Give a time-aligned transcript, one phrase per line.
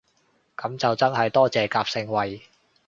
[0.57, 2.41] 噉就真係多謝夾盛惠